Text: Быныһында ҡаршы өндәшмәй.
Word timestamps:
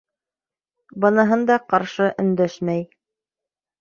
Быныһында 1.03 1.59
ҡаршы 1.75 2.09
өндәшмәй. 2.25 2.85